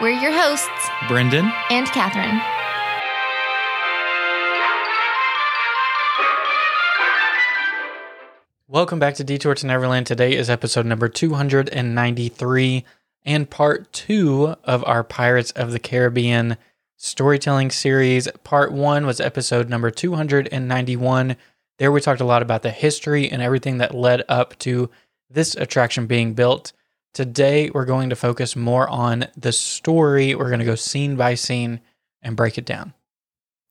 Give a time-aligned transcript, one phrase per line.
[0.00, 0.68] We're your hosts,
[1.06, 2.40] Brendan and Catherine.
[8.66, 10.06] Welcome back to Detour to Neverland.
[10.06, 12.84] Today is episode number 293
[13.26, 16.56] and part two of our Pirates of the Caribbean
[16.96, 18.28] storytelling series.
[18.44, 21.36] Part one was episode number 291.
[21.78, 24.88] There we talked a lot about the history and everything that led up to
[25.28, 26.72] this attraction being built.
[27.14, 30.34] Today we're going to focus more on the story.
[30.34, 31.80] We're going to go scene by scene
[32.22, 32.94] and break it down.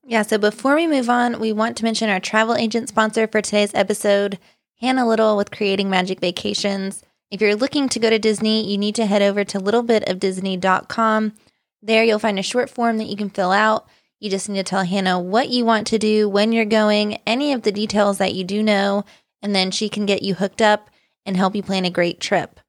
[0.06, 3.42] Yeah, so before we move on, we want to mention our travel agent sponsor for
[3.42, 4.40] today's episode.
[4.80, 7.04] Hannah Little with Creating Magic Vacations.
[7.30, 11.34] If you're looking to go to Disney, you need to head over to littlebitofdisney.com.
[11.82, 13.88] There you'll find a short form that you can fill out.
[14.20, 17.54] You just need to tell Hannah what you want to do, when you're going, any
[17.54, 19.04] of the details that you do know,
[19.42, 20.92] and then she can get you hooked up
[21.26, 22.60] and help you plan a great trip.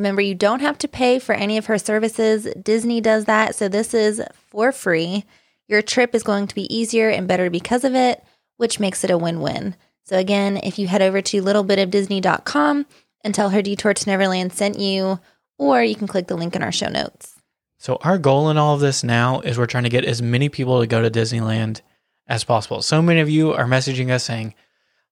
[0.00, 2.48] Remember, you don't have to pay for any of her services.
[2.54, 5.26] Disney does that, so this is for free.
[5.68, 8.24] Your trip is going to be easier and better because of it,
[8.56, 9.76] which makes it a win win.
[10.04, 12.86] So, again, if you head over to littlebitofdisney.com
[13.22, 15.20] and tell her Detour to Neverland sent you,
[15.58, 17.34] or you can click the link in our show notes.
[17.76, 20.48] So, our goal in all of this now is we're trying to get as many
[20.48, 21.82] people to go to Disneyland
[22.26, 22.80] as possible.
[22.80, 24.54] So many of you are messaging us saying,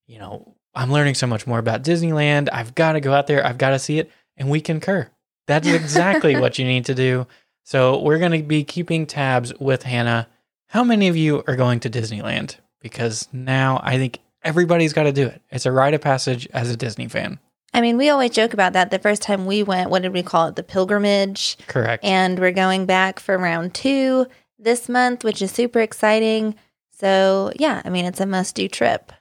[0.07, 2.49] you know, I'm learning so much more about Disneyland.
[2.51, 3.45] I've got to go out there.
[3.47, 4.11] I've got to see it.
[4.39, 5.11] And we concur.
[5.47, 7.27] That's exactly what you need to do.
[7.65, 10.27] So, we're going to be keeping tabs with Hannah.
[10.69, 12.57] How many of you are going to Disneyland?
[12.81, 15.43] Because now I think everybody's got to do it.
[15.51, 17.39] It's a rite of passage as a Disney fan.
[17.75, 18.91] I mean, we always joke about that.
[18.91, 20.57] The first time we went, what did we call it?
[20.57, 21.59] The pilgrimage.
[21.67, 22.03] Correct.
[22.05, 24.27] And we're going back for round two
[24.59, 26.55] this month, which is super exciting.
[26.93, 29.13] So, yeah, I mean, it's a must do trip.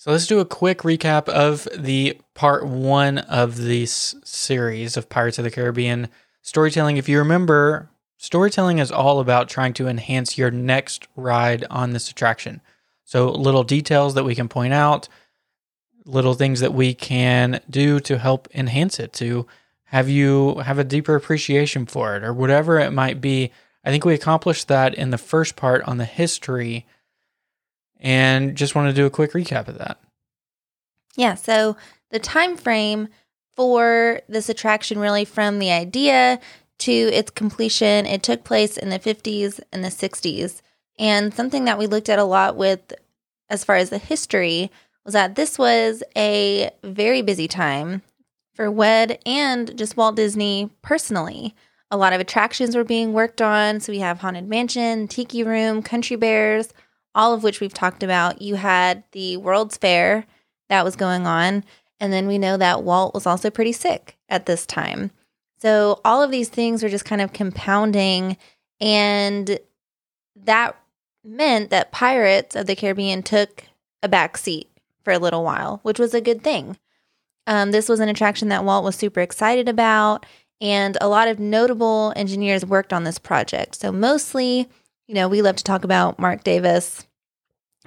[0.00, 5.38] So, let's do a quick recap of the part one of this series of Pirates
[5.38, 6.06] of the Caribbean
[6.40, 6.98] storytelling.
[6.98, 12.12] If you remember, storytelling is all about trying to enhance your next ride on this
[12.12, 12.60] attraction.
[13.06, 15.08] So, little details that we can point out,
[16.04, 19.48] little things that we can do to help enhance it, to
[19.86, 23.50] have you have a deeper appreciation for it, or whatever it might be.
[23.84, 26.86] I think we accomplished that in the first part on the history,
[28.00, 29.98] and just want to do a quick recap of that.
[31.16, 31.34] Yeah.
[31.34, 31.76] So,
[32.10, 33.08] the time frame
[33.54, 36.38] for this attraction, really from the idea
[36.78, 40.62] to its completion, it took place in the 50s and the 60s.
[40.98, 42.94] And something that we looked at a lot with
[43.50, 44.70] as far as the history
[45.04, 48.02] was that this was a very busy time
[48.54, 51.54] for WED and just Walt Disney personally.
[51.90, 53.80] A lot of attractions were being worked on.
[53.80, 56.74] So we have Haunted Mansion, Tiki Room, Country Bears,
[57.14, 58.42] all of which we've talked about.
[58.42, 60.26] You had the World's Fair
[60.68, 61.64] that was going on.
[62.00, 65.10] And then we know that Walt was also pretty sick at this time.
[65.60, 68.36] So all of these things were just kind of compounding.
[68.80, 69.58] And
[70.44, 70.76] that
[71.24, 73.64] meant that Pirates of the Caribbean took
[74.02, 74.70] a back seat
[75.02, 76.78] for a little while, which was a good thing.
[77.46, 80.26] Um, this was an attraction that Walt was super excited about,
[80.60, 83.74] and a lot of notable engineers worked on this project.
[83.76, 84.68] So, mostly,
[85.08, 87.06] you know, we love to talk about Marc Davis,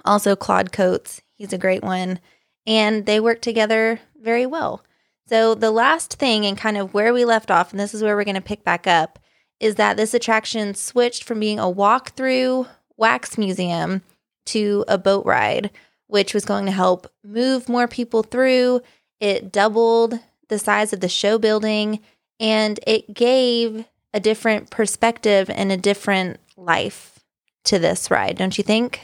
[0.04, 1.22] also Claude Coats.
[1.36, 2.20] He's a great one.
[2.68, 4.84] And they work together very well.
[5.28, 8.16] So, the last thing, and kind of where we left off, and this is where
[8.16, 9.18] we're going to pick back up,
[9.60, 12.68] is that this attraction switched from being a walkthrough
[12.98, 14.02] wax museum
[14.48, 15.72] to a boat ride,
[16.08, 18.82] which was going to help move more people through.
[19.20, 20.20] It doubled
[20.50, 22.02] the size of the show building
[22.40, 27.20] and it gave a different perspective and a different life
[27.66, 29.02] to this ride, don't you think?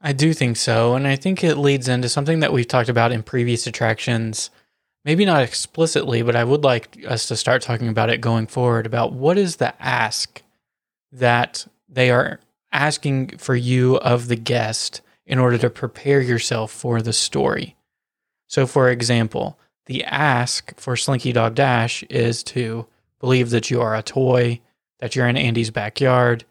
[0.00, 0.94] I do think so.
[0.94, 4.50] And I think it leads into something that we've talked about in previous attractions.
[5.04, 8.86] Maybe not explicitly, but I would like us to start talking about it going forward
[8.86, 10.42] about what is the ask
[11.12, 12.40] that they are
[12.72, 17.76] asking for you of the guest in order to prepare yourself for the story.
[18.46, 22.86] So, for example, the ask for Slinky Dog Dash is to
[23.20, 24.60] believe that you are a toy,
[25.00, 26.44] that you're in Andy's backyard,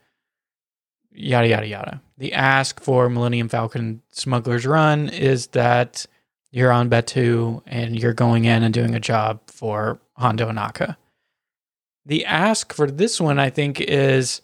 [1.14, 2.02] yada, yada, yada.
[2.18, 6.06] The ask for Millennium Falcon Smuggler's Run is that
[6.52, 10.98] you're on Batuu and you're going in and doing a job for Hondo Ohnaka.
[12.06, 14.42] The ask for this one, I think, is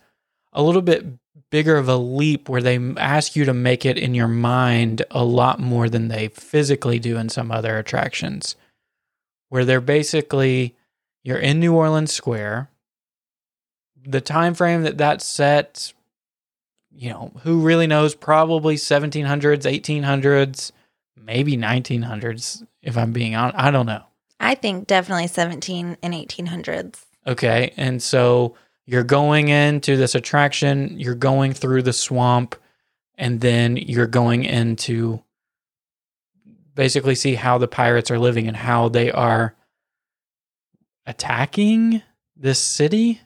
[0.53, 1.05] a little bit
[1.51, 5.23] bigger of a leap where they ask you to make it in your mind a
[5.23, 8.55] lot more than they physically do in some other attractions
[9.49, 10.75] where they're basically
[11.23, 12.69] you're in New Orleans Square
[14.05, 15.93] the time frame that that's set
[16.99, 20.71] you know who really knows probably 1700s 1800s
[21.15, 24.03] maybe 1900s if i'm being honest i don't know
[24.39, 27.05] I think definitely 17 and 1800s.
[27.27, 27.73] Okay.
[27.75, 28.55] And so
[28.85, 32.55] you're going into this attraction, you're going through the swamp,
[33.15, 35.21] and then you're going into
[36.73, 39.55] basically see how the pirates are living and how they are
[41.05, 42.01] attacking
[42.37, 43.19] this city.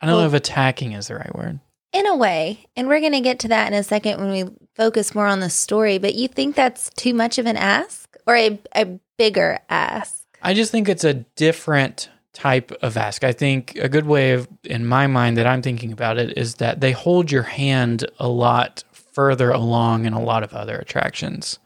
[0.00, 1.58] I don't know if attacking is the right word.
[1.92, 4.44] In a way, and we're going to get to that in a second when we
[4.76, 8.36] focus more on the story, but you think that's too much of an ask or
[8.36, 10.24] a, a bigger ask?
[10.40, 13.24] I just think it's a different type of ask.
[13.24, 16.56] I think a good way of, in my mind, that I'm thinking about it is
[16.56, 21.58] that they hold your hand a lot further along in a lot of other attractions.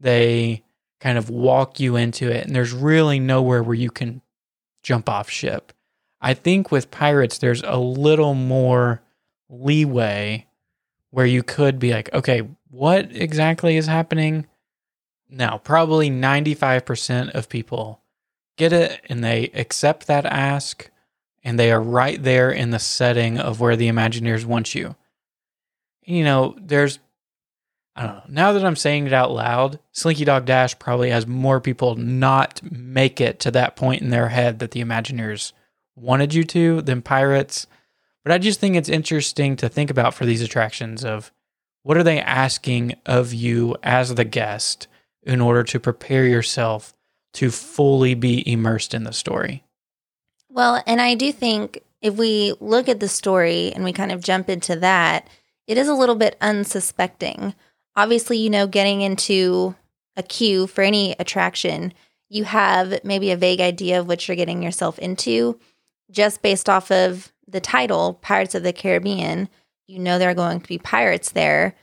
[0.00, 0.64] They
[1.00, 4.20] kind of walk you into it, and there's really nowhere where you can
[4.82, 5.72] jump off ship.
[6.20, 9.00] I think with Pirates, there's a little more
[9.50, 10.46] leeway
[11.10, 14.46] where you could be like, okay, what exactly is happening?
[15.28, 18.00] Now, probably 95% of people
[18.56, 20.90] get it and they accept that ask
[21.42, 24.94] and they are right there in the setting of where the Imagineers want you.
[26.04, 26.98] You know, there's,
[27.96, 31.26] I don't know, now that I'm saying it out loud, Slinky Dog Dash probably has
[31.26, 35.52] more people not make it to that point in their head that the Imagineers
[35.96, 37.66] wanted you to than Pirates.
[38.24, 41.32] But I just think it's interesting to think about for these attractions of
[41.82, 44.86] what are they asking of you as the guest
[45.22, 46.94] in order to prepare yourself
[47.34, 49.64] to fully be immersed in the story.
[50.48, 54.22] Well, and I do think if we look at the story and we kind of
[54.22, 55.28] jump into that,
[55.66, 57.54] it is a little bit unsuspecting.
[57.94, 59.74] Obviously, you know, getting into
[60.16, 61.92] a queue for any attraction,
[62.28, 65.58] you have maybe a vague idea of what you're getting yourself into
[66.10, 69.48] just based off of the title, Pirates of the Caribbean.
[69.86, 71.74] You know, there are going to be pirates there.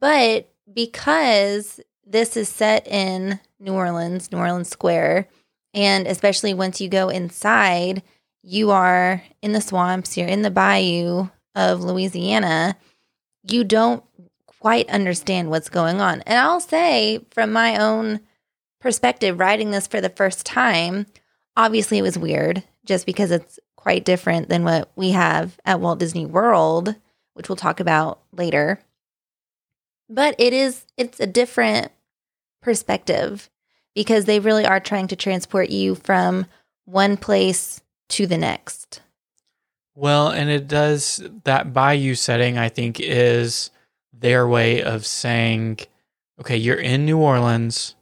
[0.00, 5.28] But because this is set in New Orleans, New Orleans Square,
[5.74, 8.02] and especially once you go inside,
[8.42, 12.76] you are in the swamps, you're in the bayou of Louisiana.
[13.48, 14.04] You don't
[14.46, 16.22] quite understand what's going on.
[16.22, 18.20] And I'll say, from my own
[18.80, 21.06] perspective, writing this for the first time,
[21.56, 26.00] obviously it was weird just because it's quite different than what we have at Walt
[26.00, 26.96] Disney World,
[27.34, 28.80] which we'll talk about later.
[30.08, 31.92] But it is, it's a different
[32.60, 33.48] perspective
[33.94, 36.46] because they really are trying to transport you from
[36.84, 39.02] one place to the next.
[39.94, 43.70] Well, and it does that bayou setting, I think, is
[44.12, 45.78] their way of saying,
[46.40, 47.94] okay, you're in New Orleans.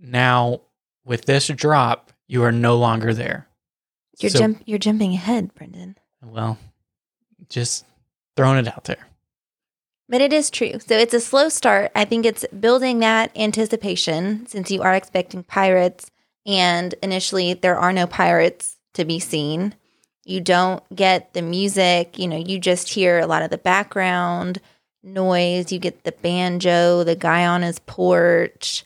[0.00, 0.60] Now,
[1.04, 3.47] with this drop, you are no longer there.
[4.20, 5.96] You're So- jump you're jumping ahead, Brendan.
[6.22, 6.58] Well,
[7.48, 7.84] just
[8.36, 9.06] throwing it out there.
[10.08, 10.78] But it is true.
[10.80, 11.92] So it's a slow start.
[11.94, 16.10] I think it's building that anticipation since you are expecting pirates
[16.46, 19.74] and initially there are no pirates to be seen.
[20.24, 24.60] You don't get the music, you know, you just hear a lot of the background
[25.02, 25.70] noise.
[25.72, 28.84] You get the banjo, the guy on his porch.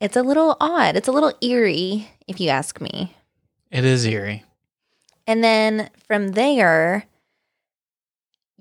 [0.00, 0.96] It's a little odd.
[0.96, 3.14] It's a little eerie, if you ask me.
[3.70, 4.44] It is eerie.
[5.26, 7.06] And then from there,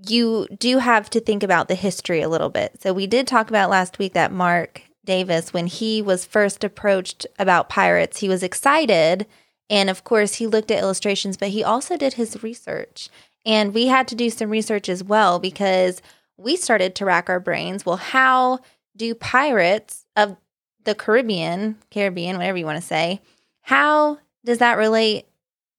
[0.07, 2.81] you do have to think about the history a little bit.
[2.81, 7.27] So we did talk about last week that Marc Davis, when he was first approached
[7.37, 9.25] about pirates, he was excited.
[9.69, 13.09] And of course, he looked at illustrations, but he also did his research.
[13.45, 16.01] And we had to do some research as well because
[16.37, 17.85] we started to rack our brains.
[17.85, 18.59] Well, how
[18.95, 20.37] do pirates of
[20.83, 23.21] the Caribbean, Caribbean, whatever you want to say,
[23.61, 25.25] how does that relate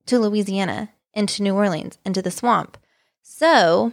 [0.06, 2.76] to Louisiana and to New Orleans and to the swamp?
[3.23, 3.92] So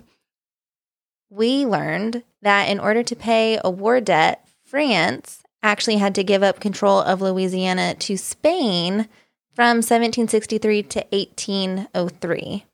[1.30, 6.44] we learned that in order to pay a war debt, France actually had to give
[6.44, 9.08] up control of Louisiana to Spain
[9.54, 12.66] from 1763 to 1803,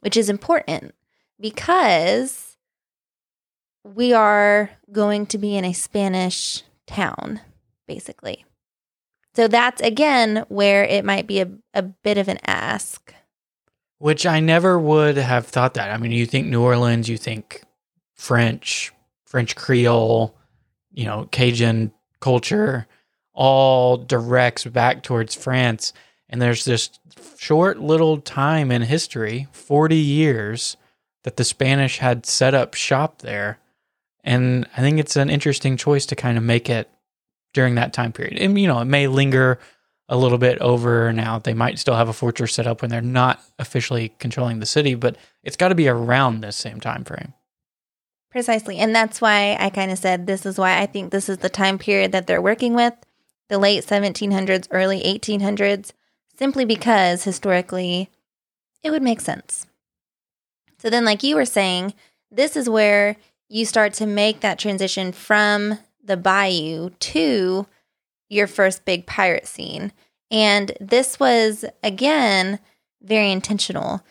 [0.00, 0.94] which is important
[1.38, 2.56] because
[3.84, 7.40] we are going to be in a Spanish town,
[7.86, 8.44] basically.
[9.40, 13.14] So that's again where it might be a, a bit of an ask.
[13.96, 15.90] Which I never would have thought that.
[15.90, 17.62] I mean, you think New Orleans, you think
[18.14, 18.92] French,
[19.24, 20.36] French Creole,
[20.92, 22.86] you know, Cajun culture,
[23.32, 25.94] all directs back towards France.
[26.28, 26.90] And there's this
[27.38, 30.76] short little time in history, 40 years,
[31.22, 33.58] that the Spanish had set up shop there.
[34.22, 36.90] And I think it's an interesting choice to kind of make it
[37.52, 38.38] during that time period.
[38.38, 39.58] And, you know, it may linger
[40.08, 41.38] a little bit over now.
[41.38, 44.94] They might still have a fortress set up when they're not officially controlling the city,
[44.94, 47.32] but it's got to be around this same time frame.
[48.30, 48.78] Precisely.
[48.78, 51.48] And that's why I kind of said this is why I think this is the
[51.48, 52.94] time period that they're working with
[53.48, 55.92] the late 1700s, early 1800s,
[56.38, 58.08] simply because historically
[58.82, 59.66] it would make sense.
[60.78, 61.94] So then, like you were saying,
[62.30, 63.16] this is where
[63.48, 67.66] you start to make that transition from the bayou to
[68.28, 69.92] your first big pirate scene.
[70.30, 72.60] And this was, again,
[73.02, 74.02] very intentional.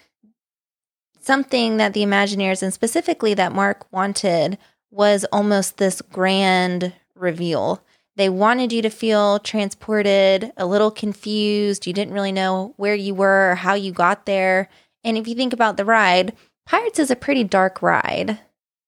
[1.20, 4.58] Something that the Imagineers, and specifically that Marc wanted,
[4.92, 7.84] was almost this grand reveal.
[8.16, 11.88] They wanted you to feel transported, a little confused.
[11.88, 14.68] You didn't really know where you were or how you got there.
[15.04, 18.40] And if you think about the ride, Pirates is a pretty dark ride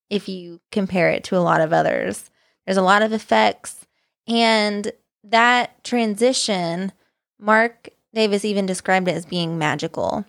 [0.10, 2.31] if you compare it to a lot of others.
[2.66, 3.86] There's a lot of effects.
[4.28, 4.92] And
[5.24, 6.92] that transition,
[7.40, 10.26] Marc Davis even described it as being magical.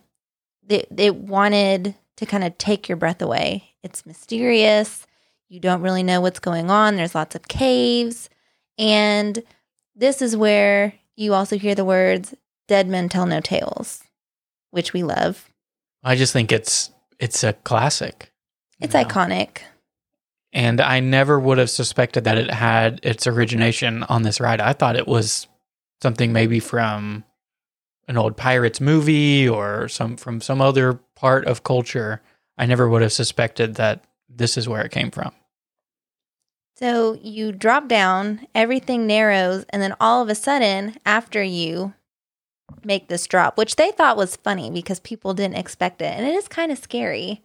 [0.67, 3.75] It, it wanted to kind of take your breath away.
[3.83, 5.05] It's mysterious.
[5.49, 6.95] You don't really know what's going on.
[6.95, 8.29] There's lots of caves.
[8.77, 9.43] And
[9.95, 12.33] this is where you also hear the words
[12.67, 14.03] dead men tell no tales,
[14.71, 15.49] which we love.
[16.03, 18.31] I just think it's it's a classic.
[18.79, 19.03] It's know?
[19.03, 19.59] iconic.
[20.53, 24.61] And I never would have suspected that it had its origination on this ride.
[24.61, 25.47] I thought it was
[26.01, 27.23] something maybe from
[28.07, 32.21] an old pirates movie or some from some other part of culture.
[32.57, 35.31] I never would have suspected that this is where it came from.
[36.75, 41.93] So you drop down, everything narrows, and then all of a sudden, after you
[42.83, 46.33] make this drop, which they thought was funny because people didn't expect it, and it
[46.33, 47.43] is kind of scary,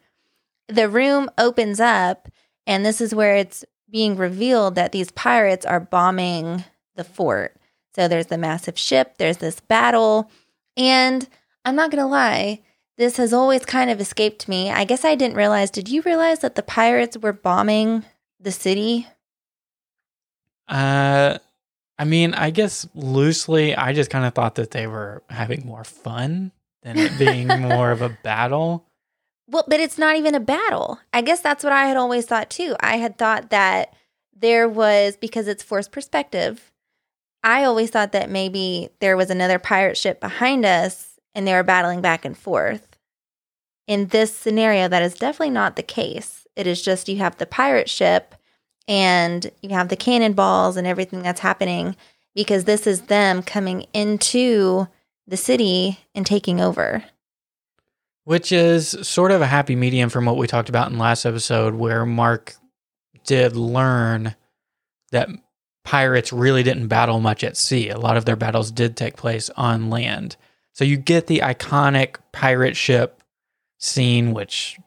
[0.66, 2.28] the room opens up,
[2.68, 6.62] and this is where it's being revealed that these pirates are bombing
[6.94, 7.56] the fort.
[7.94, 10.30] So there's the massive ship, there's this battle,
[10.76, 11.26] and
[11.64, 12.60] I'm not going to lie,
[12.98, 14.70] this has always kind of escaped me.
[14.70, 15.70] I guess I didn't realize.
[15.70, 18.04] Did you realize that the pirates were bombing
[18.38, 19.06] the city?
[20.68, 21.38] Uh,
[21.98, 25.84] I mean, I guess loosely, I just kind of thought that they were having more
[25.84, 28.87] fun than it being more of a battle.
[29.50, 31.00] Well, but it's not even a battle.
[31.12, 32.76] I guess that's what I had always thought too.
[32.80, 33.94] I had thought that
[34.36, 36.70] there was, because it's forced perspective,
[37.42, 41.62] I always thought that maybe there was another pirate ship behind us and they were
[41.62, 42.96] battling back and forth.
[43.86, 46.46] In this scenario, that is definitely not the case.
[46.54, 48.34] It is just you have the pirate ship
[48.86, 51.96] and you have the cannonballs and everything that's happening
[52.34, 54.88] because this is them coming into
[55.26, 57.04] the city and taking over.
[58.28, 61.74] Which is sort of a happy medium from what we talked about in last episode,
[61.76, 62.56] where Marc
[63.24, 64.36] did learn
[65.12, 65.30] that
[65.82, 67.88] pirates really didn't battle much at sea.
[67.88, 70.36] A lot of their battles did take place on land.
[70.74, 73.22] So you get the iconic pirate ship
[73.78, 74.78] scene, which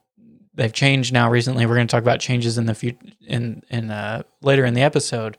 [0.54, 1.66] they've changed now recently.
[1.66, 4.84] We're going to talk about changes in the future in in uh, later in the
[4.84, 5.36] episode,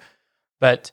[0.58, 0.90] but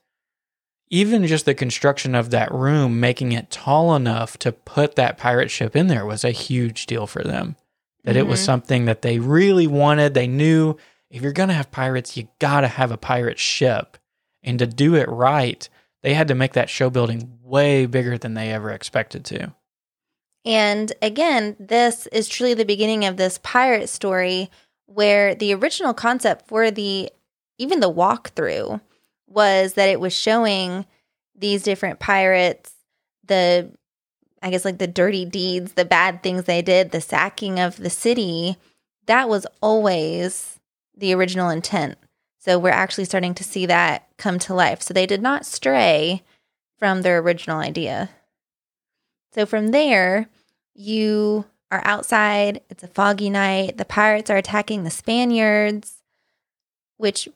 [0.89, 5.51] even just the construction of that room, making it tall enough to put that pirate
[5.51, 7.55] ship in there, was a huge deal for them.
[8.03, 8.19] That mm-hmm.
[8.19, 10.13] it was something that they really wanted.
[10.13, 10.77] They knew
[11.09, 13.97] if you're going to have pirates, you got to have a pirate ship,
[14.43, 15.67] and to do it right,
[16.01, 19.53] they had to make that show building way bigger than they ever expected to.
[20.45, 24.49] And again, this is truly the beginning of this pirate story
[24.85, 27.11] where the original concept for the
[27.57, 28.79] even the walkthrough
[29.29, 30.85] was that it was showing
[31.35, 32.73] these different pirates
[33.25, 33.71] the
[34.41, 37.89] I guess like the dirty deeds, the bad things they did, the sacking of the
[37.89, 38.57] city.
[39.05, 40.59] That was always
[40.95, 41.97] the original intent.
[42.39, 44.81] So we're actually starting to see that come to life.
[44.81, 46.23] So they did not stray
[46.77, 48.09] from their original idea.
[49.33, 50.29] So from there,
[50.73, 52.61] you are outside.
[52.69, 53.77] It's a foggy night.
[53.77, 56.01] The pirates are attacking the Spaniards,
[56.95, 57.27] which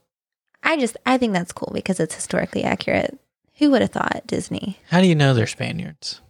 [0.63, 3.20] I just I think that's cool because it's historically accurate.
[3.58, 4.79] Who would have thought Disney?
[4.89, 6.22] How do you know they're Spaniards?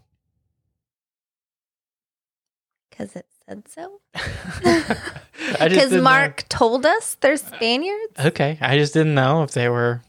[2.89, 3.99] Because it said so.
[5.59, 6.45] Because Marc know.
[6.49, 8.19] told us they're Spaniards.
[8.19, 10.01] Okay, I just didn't know if they were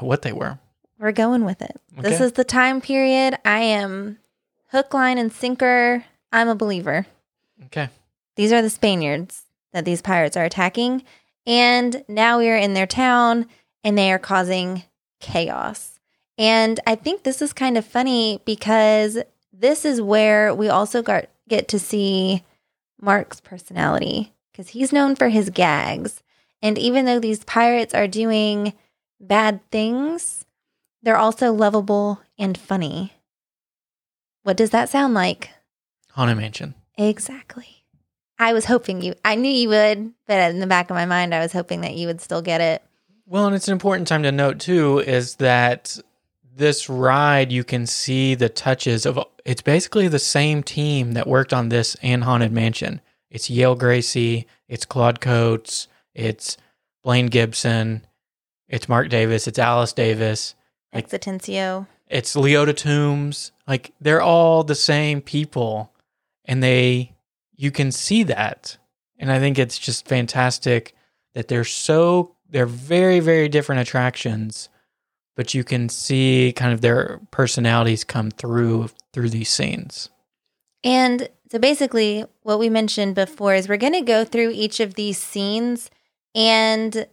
[0.00, 0.58] what they were.
[0.98, 1.80] We're going with it.
[1.98, 2.08] Okay.
[2.08, 3.38] This is the time period.
[3.44, 4.18] I am
[4.68, 6.04] hook, line, and sinker.
[6.32, 7.06] I'm a believer.
[7.66, 7.88] Okay.
[8.36, 11.02] These are the Spaniards that these pirates are attacking.
[11.50, 13.46] And now we are in their town
[13.82, 14.84] and they are causing
[15.18, 15.98] chaos.
[16.38, 19.18] And I think this is kind of funny because
[19.52, 22.44] this is where we also got, get to see
[23.02, 26.22] Marc's personality because he's known for his gags.
[26.62, 28.72] And even though these pirates are doing
[29.18, 30.44] bad things,
[31.02, 33.12] they're also lovable and funny.
[34.44, 35.50] What does that sound like?
[36.12, 36.76] Haunted Mansion.
[36.96, 37.79] Exactly.
[38.40, 41.34] I was hoping you, I knew you would, but in the back of my mind,
[41.34, 42.82] I was hoping that you would still get it.
[43.26, 45.98] Well, and it's an important time to note too is that
[46.56, 51.52] this ride you can see the touches of it's basically the same team that worked
[51.52, 53.00] on this and Haunted Mansion.
[53.30, 56.56] It's Yale Gracey, it's Claude Coats, it's
[57.04, 58.04] Blaine Gibson,
[58.68, 60.54] it's Marc Davis, it's Alice Davis,
[60.92, 61.86] Like- Exitencio.
[62.08, 63.52] it's Leota Toombs.
[63.68, 65.92] Like they're all the same people
[66.46, 67.12] and they
[67.60, 68.76] you can see that.
[69.18, 70.94] And I think it's just fantastic
[71.34, 74.68] that they're so they're very very different attractions
[75.40, 80.10] but you can see kind of their personalities come through through these scenes.
[80.84, 84.96] And so basically, what we mentioned before is we're going to go through each of
[84.96, 85.90] these scenes.
[86.34, 87.06] And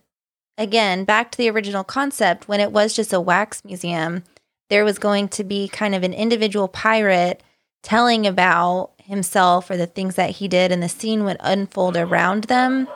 [0.57, 4.23] again, back to the original concept, when it was just a wax museum,
[4.69, 7.41] there was going to be kind of an individual pirate
[7.81, 12.45] telling about himself or the things that he did, and the scene would unfold around
[12.45, 12.87] them.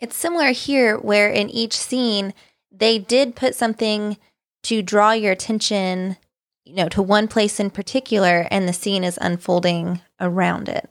[0.00, 2.32] It's similar here, where in each scene,
[2.70, 4.16] they did put something
[4.64, 6.16] to draw your attention
[6.68, 10.90] you know to one place in particular and the scene is unfolding around it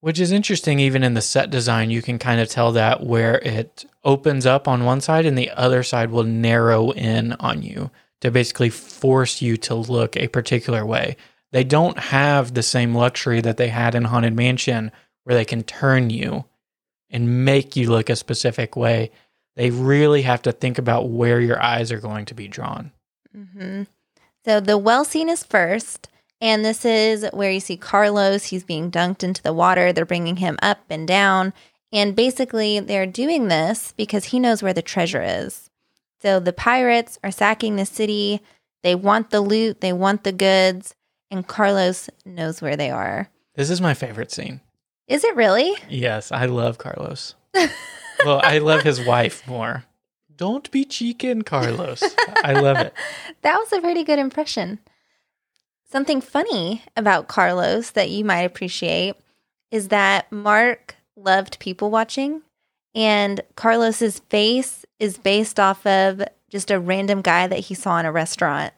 [0.00, 3.38] Which is interesting even in the set design you can kind of tell that where
[3.38, 7.90] it opens up on one side and the other side will narrow in on you
[8.20, 11.16] to basically force you to look a particular way.
[11.54, 14.90] They don't have the same luxury that they had in Haunted Mansion
[15.22, 16.46] where they can turn you
[17.10, 19.12] and make you look a specific way.
[19.54, 22.90] They really have to think about where your eyes are going to be drawn.
[23.36, 23.84] Mm-hmm.
[24.44, 26.08] so the well scene is first
[26.40, 28.46] and this is where you see carlos.
[28.46, 29.92] He's being dunked into the water.
[29.92, 31.52] They're bringing him up and down.
[31.92, 35.70] And basically they're doing this because he knows where the treasure is.
[36.20, 38.40] So the pirates are sacking the city.
[38.82, 39.82] They want the loot.
[39.82, 40.96] They want the goods
[41.34, 44.60] and carlos knows where they are This is my favorite scene.
[45.08, 47.34] is it really Yes, I love Carlos.
[48.24, 49.84] well, I love his wife more.
[50.36, 52.02] Don't be cheeking, Carlos.
[52.42, 52.92] I love it.
[53.42, 54.78] That was a pretty good impression.
[55.90, 59.14] Something funny about Carlos that you might appreciate
[59.70, 62.42] is that Marc loved people watching,
[62.94, 68.06] and Carlos's face is based off of just a random guy that he saw in
[68.06, 68.72] a restaurant.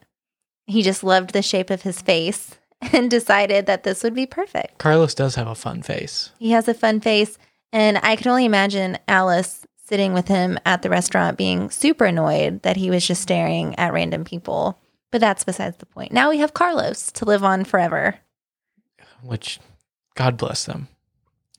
[0.66, 2.56] He just loved the shape of his face
[2.92, 4.78] and decided that this would be perfect.
[4.78, 6.30] Carlos does have a fun face.
[6.38, 7.38] He has a fun face,
[7.72, 12.62] and I can only imagine Alice sitting with him at the restaurant being super annoyed
[12.62, 14.78] that he was just staring at random people.
[15.12, 16.12] But that's besides the point.
[16.12, 18.16] Now we have Carlos to live on forever.
[19.22, 19.60] which
[20.16, 20.88] God bless them.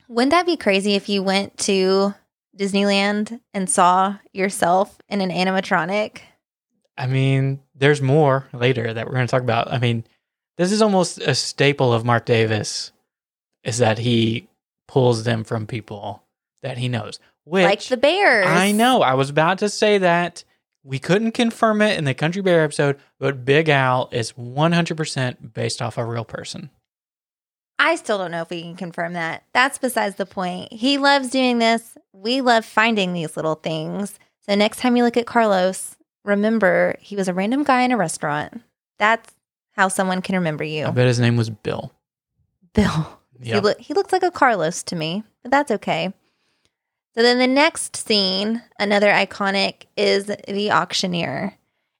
[0.08, 2.14] Wouldn't that be crazy if you went to
[2.56, 6.20] Disneyland and saw yourself in an animatronic?
[6.96, 9.72] I mean, there's more later that we're going to talk about.
[9.72, 10.04] I mean,
[10.56, 12.92] this is almost a staple of Marc Davis
[13.64, 14.48] is that he
[14.86, 16.22] pulls them from people
[16.62, 17.20] that he knows.
[17.44, 18.46] Which like the bears.
[18.46, 19.02] I know.
[19.02, 20.44] I was about to say that.
[20.84, 25.82] We couldn't confirm it in the Country Bear episode, but Big Al is 100% based
[25.82, 26.70] off a real person.
[27.78, 29.44] I still don't know if we can confirm that.
[29.52, 30.72] That's besides the point.
[30.72, 31.96] He loves doing this.
[32.12, 34.18] We love finding these little things.
[34.48, 35.96] So next time you look at Carlos,
[36.28, 38.60] remember he was a random guy in a restaurant.
[38.98, 39.34] That's
[39.72, 40.86] how someone can remember you.
[40.86, 41.92] I bet his name was Bill.
[42.74, 43.14] Bill.
[43.40, 43.62] He, Yep.
[43.62, 46.12] loo- he looks like a Carlos to me, but that's okay.
[47.14, 51.54] So then the next scene, another iconic, is the auctioneer.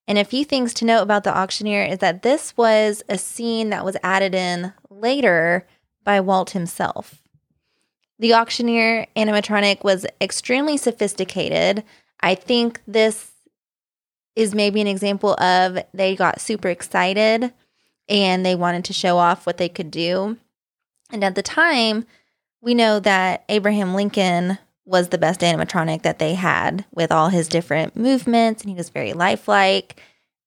[0.09, 3.71] And a few things to note about the auctioneer is that this was a scene
[3.71, 5.65] that was added in later
[6.03, 7.23] by Walt himself.
[8.19, 11.85] The auctioneer animatronic was extremely sophisticated.
[12.21, 13.31] I think this
[14.39, 17.53] is maybe an example of they got super excited
[18.09, 20.37] and they wanted to show off what they could do.
[21.11, 22.07] And at the time,
[22.61, 27.49] we know that Abraham Lincoln was the best animatronic that they had with all his
[27.49, 30.01] different movements, and he was very lifelike.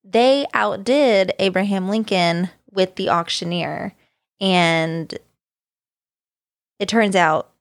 [0.05, 3.93] They outdid Abraham Lincoln with the auctioneer.
[4.39, 5.13] And
[6.79, 7.51] it turns out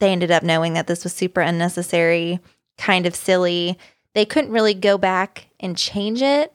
[0.00, 2.40] they ended up knowing that this was super unnecessary,
[2.76, 3.78] kind of silly.
[4.14, 6.54] They couldn't really go back and change it.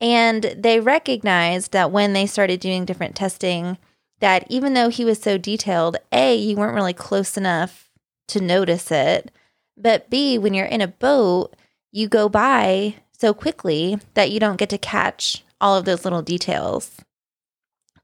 [0.00, 3.78] And they recognized that when they started doing different testing,
[4.20, 7.90] that even though he was so detailed, A, you weren't really close enough
[8.28, 9.30] to notice it.
[9.76, 11.54] But B, when you're in a boat,
[11.90, 16.22] you go by so quickly that you don't get to catch all of those little
[16.22, 17.00] details.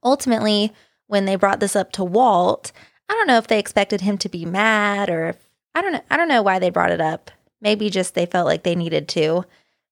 [0.05, 0.73] Ultimately,
[1.09, 2.71] when they brought this up to Walt,
[3.09, 6.03] I don't know if they expected him to be mad or if, I don't know.
[6.11, 7.31] I don't know why they brought it up.
[7.61, 9.45] Maybe just they felt like they needed to.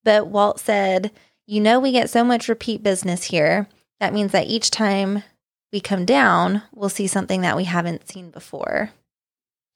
[0.07, 1.11] But Walt said,
[1.47, 3.67] You know, we get so much repeat business here.
[3.99, 5.25] That means that each time
[5.73, 8.91] we come down, we'll see something that we haven't seen before.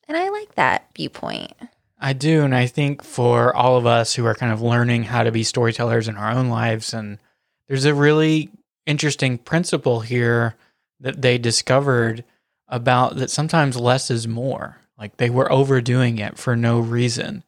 [0.06, 1.52] And I like that viewpoint.
[1.98, 2.44] I do.
[2.44, 5.42] And I think for all of us who are kind of learning how to be
[5.42, 7.18] storytellers in our own lives, and
[7.66, 8.50] there's a really
[8.86, 10.54] interesting principle here
[11.00, 12.22] that they discovered
[12.68, 14.78] about that sometimes less is more.
[14.96, 17.42] Like they were overdoing it for no reason.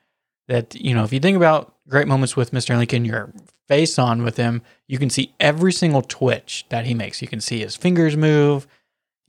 [0.52, 2.76] That, you know, if you think about great moments with Mr.
[2.76, 3.32] Lincoln, you're
[3.68, 7.22] face on with him, you can see every single twitch that he makes.
[7.22, 8.66] You can see his fingers move,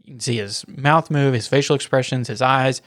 [0.01, 2.81] you can see his mouth move, his facial expressions, his eyes,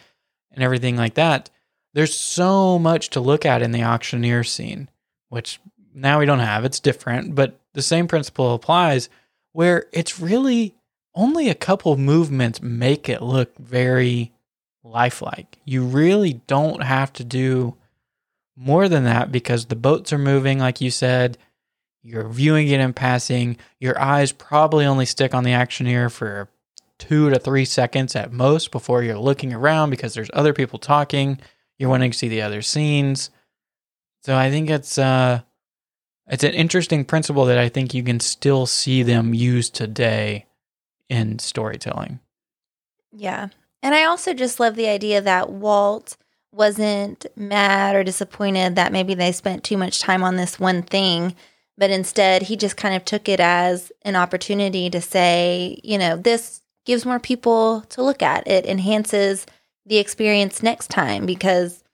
[0.52, 1.48] and everything like that.
[1.94, 4.90] There's so much to look at in the auctioneer scene,
[5.30, 5.58] which
[5.94, 6.66] now we don't have.
[6.66, 9.08] It's different, but the same principle applies
[9.52, 10.74] where it's really
[11.14, 14.34] only a couple movements make it look very
[14.84, 15.56] lifelike.
[15.64, 17.76] You really don't have to do
[18.56, 21.38] more than that because the boats are moving, like you said.
[22.02, 23.56] You're viewing it in passing.
[23.80, 26.48] Your eyes probably only stick on the actioneer for
[26.98, 31.38] two to three seconds at most before you're looking around because there's other people talking.
[31.78, 33.30] You're wanting to see the other scenes.
[34.22, 35.40] So I think it's uh
[36.28, 40.46] it's an interesting principle that I think you can still see them use today
[41.08, 42.20] in storytelling.
[43.12, 43.48] Yeah.
[43.82, 46.16] And I also just love the idea that Walt
[46.56, 51.34] wasn't mad or disappointed that maybe they spent too much time on this one thing,
[51.76, 56.16] but instead he just kind of took it as an opportunity to say, you know,
[56.16, 58.48] this gives more people to look at.
[58.48, 59.44] It enhances
[59.84, 61.84] the experience next time because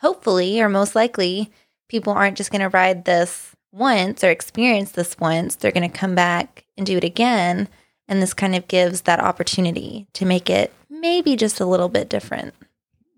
[0.00, 1.50] hopefully or most likely
[1.88, 5.56] people aren't just going to ride this once or experience this once.
[5.56, 7.68] They're going to come back and do it again.
[8.06, 12.08] And this kind of gives that opportunity to make it maybe just a little bit
[12.08, 12.54] different.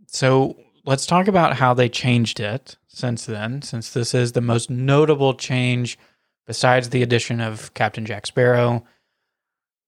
[0.06, 4.70] So let's talk about how they changed it since then, since this is the most
[4.70, 5.98] notable change
[6.46, 8.84] besides the addition of Captain Jack Sparrow.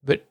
[0.03, 0.29] But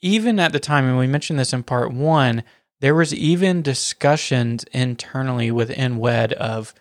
[0.00, 2.44] even at the time, and we mentioned this in part one,
[2.80, 6.74] there was even discussions internally within WED of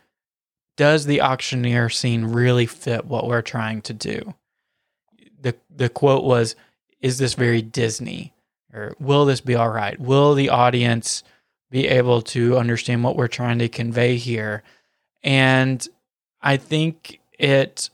[0.77, 4.33] does the auctioneer scene really fit what we're trying to do?
[5.39, 6.55] The the quote was,
[6.99, 8.33] is this very Disney?
[8.73, 9.97] Or will this be all right?
[9.97, 11.23] Will the audience
[11.75, 14.63] be able to understand what we're trying to convey here?
[15.23, 15.85] And
[16.41, 17.89] I think it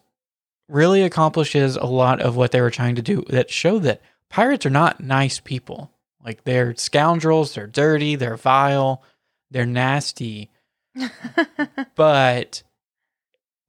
[0.70, 4.67] really accomplishes a lot of what they were trying to do that show that pirates
[4.67, 5.89] are not nice people.
[6.24, 9.02] Like they're scoundrels, they're dirty, they're vile,
[9.50, 10.52] they're nasty.
[11.96, 12.62] but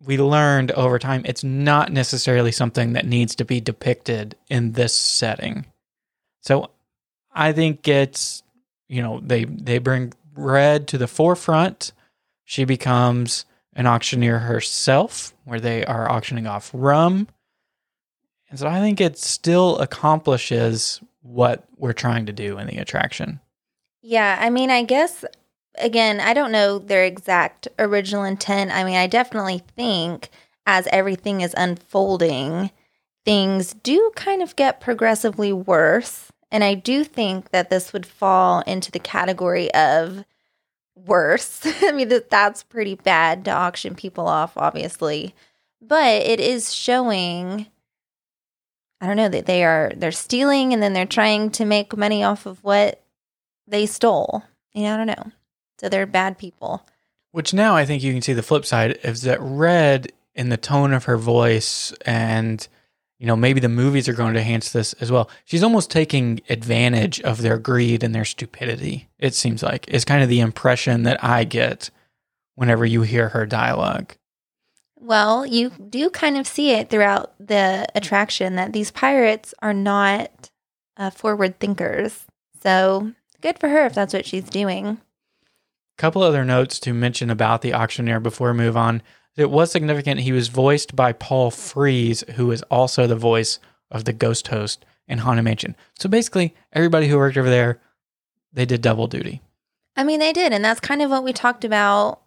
[0.04, 4.92] we learned over time it's not necessarily something that needs to be depicted in this
[4.92, 5.64] setting.
[6.42, 6.68] So
[7.32, 8.42] I think it's
[8.92, 11.92] you know they they bring Red to the forefront.
[12.44, 17.28] She becomes an auctioneer herself, where they are auctioning off rum.
[18.50, 23.40] And so I think it still accomplishes what we're trying to do in the attraction.
[24.02, 25.24] Yeah, I mean, I guess
[25.76, 28.72] again, I don't know their exact original intent.
[28.72, 30.28] I mean, I definitely think
[30.66, 32.70] as everything is unfolding,
[33.24, 36.31] things do kind of get progressively worse.
[36.52, 40.24] And I do think that this would fall into the category of
[40.94, 41.62] worse.
[41.82, 45.34] I mean, that that's pretty bad to auction people off, obviously.
[45.80, 47.66] But it is showing
[49.00, 52.22] I don't know that they are they're stealing and then they're trying to make money
[52.22, 53.02] off of what
[53.66, 54.44] they stole.
[54.74, 55.32] You know, I don't know.
[55.80, 56.86] So they're bad people.
[57.32, 60.56] Which now I think you can see the flip side is that Red in the
[60.58, 62.68] tone of her voice and
[63.22, 65.30] you know maybe the movies are going to enhance this as well.
[65.44, 69.08] She's almost taking advantage of their greed and their stupidity.
[69.20, 71.90] It seems like is kind of the impression that I get
[72.56, 74.16] whenever you hear her dialogue.
[74.98, 80.50] Well, you do kind of see it throughout the attraction that these pirates are not
[80.96, 82.26] uh, forward thinkers.
[82.60, 84.98] So good for her if that's what she's doing.
[85.96, 89.00] A couple other notes to mention about the auctioneer before we move on.
[89.36, 90.20] It was significant.
[90.20, 93.58] He was voiced by Paul Frees, who is also the voice
[93.90, 95.76] of the ghost host in Haunted Mansion.
[95.98, 97.80] So basically, everybody who worked over there,
[98.52, 99.40] they did double duty.
[99.96, 100.52] I mean, they did.
[100.52, 102.20] And that's kind of what we talked about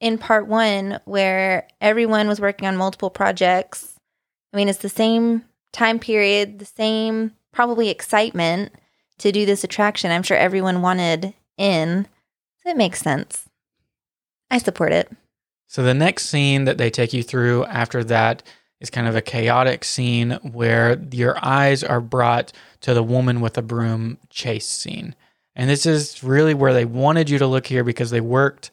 [0.00, 3.98] in part one, where everyone was working on multiple projects.
[4.52, 8.72] I mean, it's the same time period, the same probably excitement
[9.18, 10.10] to do this attraction.
[10.10, 12.06] I'm sure everyone wanted in.
[12.62, 13.48] So it makes sense.
[14.50, 15.10] I support it.
[15.68, 18.42] So the next scene that they take you through after that
[18.80, 23.58] is kind of a chaotic scene where your eyes are brought to the woman with
[23.58, 25.14] a broom chase scene.
[25.54, 28.70] And this is really where they wanted you to look here because they worked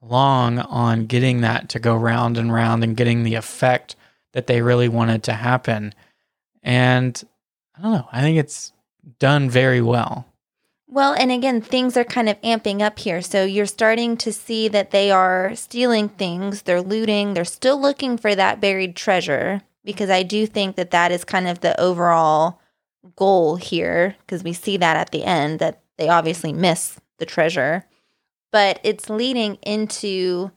[0.00, 3.96] long on getting that to go round and round and getting the effect
[4.32, 5.92] that they really wanted to happen.
[6.62, 7.22] And
[7.76, 8.72] I don't know, I think it's
[9.18, 10.26] done very well.
[10.92, 13.22] Well, and again, things are kind of amping up here.
[13.22, 18.18] So you're starting to see that they are stealing things, they're looting, they're still looking
[18.18, 22.60] for that buried treasure because I do think that that is kind of the overall
[23.14, 27.86] goal here because we see that at the end that they obviously miss the treasure.
[28.50, 30.50] But it's leading into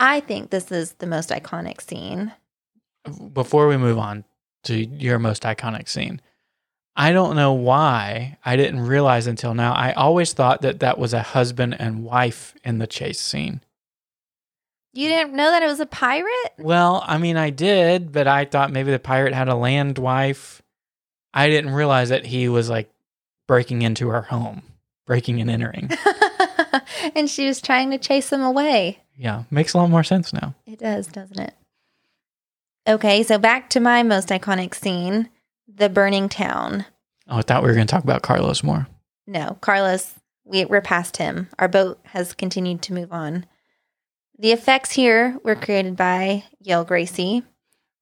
[0.00, 2.32] I think this is the most iconic scene.
[3.32, 4.24] Before we move on
[4.64, 6.20] to your most iconic scene,
[6.94, 9.72] I don't know why I didn't realize until now.
[9.72, 13.62] I always thought that that was a husband and wife in the chase scene.
[14.92, 16.52] You didn't know that it was a pirate?
[16.58, 20.60] Well, I mean, I did, but I thought maybe the pirate had a land wife.
[21.32, 22.90] I didn't realize that he was like
[23.48, 24.62] breaking into her home,
[25.06, 25.90] breaking and entering.
[27.14, 28.98] and she was trying to chase him away.
[29.16, 30.54] Yeah, makes a lot more sense now.
[30.66, 31.54] It does, doesn't it?
[32.86, 35.30] Okay, so back to my most iconic scene
[35.68, 36.84] the burning town.
[37.28, 38.86] Oh, I thought we were going to talk about Carlos more.
[39.26, 41.48] No, Carlos, we, we're past him.
[41.58, 43.46] Our boat has continued to move on.
[44.38, 47.44] The effects here were created by Yale Gracey.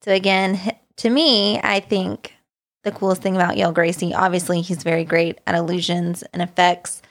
[0.03, 2.33] So, again, to me, I think
[2.83, 7.01] the coolest thing about Yale Gracey, obviously, he's very great at illusions and effects.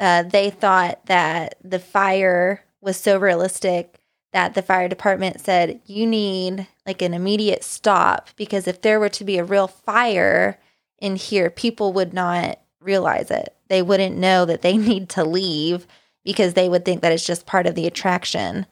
[0.00, 4.01] Uh, they thought that the fire was so realistic
[4.32, 9.10] that the fire department said, you need like an immediate stop because if there were
[9.10, 10.58] to be a real fire
[10.98, 13.54] in here, people would not realize it.
[13.68, 15.86] They wouldn't know that they need to leave
[16.24, 18.66] because they would think that it's just part of the attraction.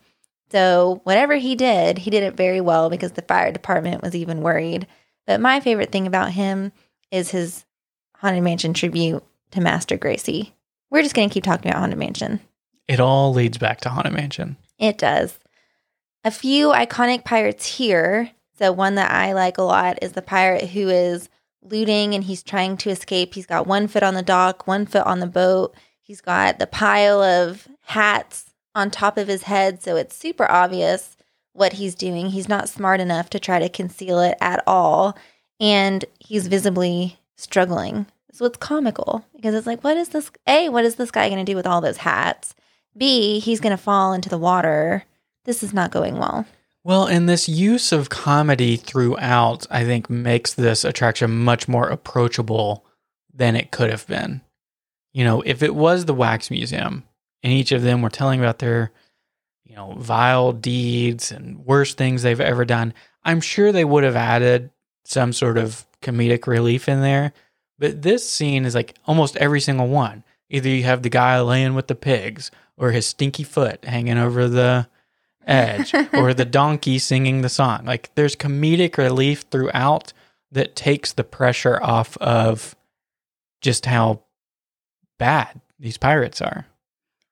[0.51, 4.43] So, whatever he did, he did it very well because the fire department was even
[4.43, 4.87] worried.
[5.27, 6.73] But my favorite thing about him
[7.13, 7.65] is his
[8.17, 10.53] Haunted Mansion tribute to Master Gracey.
[10.91, 12.41] We're just going to keep talking about Haunted Mansion.
[12.89, 14.57] It all leads back to Haunted Mansion.
[14.79, 15.39] It does.
[16.23, 18.31] A few iconic pirates here.
[18.59, 21.31] So, one that I like a lot is the pirate who is
[21.63, 23.33] looting and he's trying to escape.
[23.33, 25.75] He's got one foot on the dock, one foot on the boat.
[26.03, 29.83] He's got the pile of hats on top of his head.
[29.83, 31.17] So, it's super obvious
[31.55, 32.27] what he's doing.
[32.27, 35.17] He's not smart enough to try to conceal it at all.
[35.59, 38.05] And he's visibly struggling.
[38.31, 40.31] So, it's comical because it's like, what is this?
[40.47, 42.55] A, what is this guy going to do with all those hats?
[42.95, 45.07] B, he's going to fall into the water
[45.45, 46.47] this is not going well.
[46.83, 52.87] Well, and this use of comedy throughout, I think, makes this attraction much more approachable
[53.33, 54.41] than it could have been.
[55.13, 57.05] You know, if it was the Wax Museum
[57.43, 58.93] and each of them were telling about their,
[59.65, 64.17] you know, vile deeds and worst things they've ever done, I'm sure they would have
[64.17, 64.71] added
[65.05, 67.33] some sort of comedic relief in there.
[67.79, 70.25] But this scene is like almost every single one.
[70.49, 74.49] Either you have the guy laying with the pigs or his stinky foot hanging over
[74.49, 74.89] the
[75.51, 77.85] edge or the donkey singing the song.
[77.85, 80.13] Like there's comedic relief throughout
[80.53, 82.75] that takes the pressure off of
[83.61, 84.23] just how
[85.19, 86.67] bad these pirates are.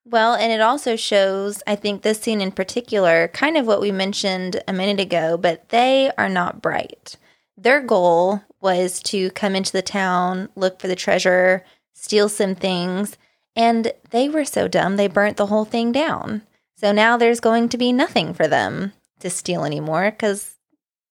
[0.04, 3.92] Well, and it also shows, I think this scene in particular, kind of what we
[3.92, 7.16] mentioned a minute ago, but they are not bright.
[7.58, 13.18] Their goal was to come into the town, look for the treasure, steal some things,
[13.54, 16.42] and they were so dumb they burnt the whole thing down.
[16.78, 20.54] So now there's going to be nothing for them to steal anymore because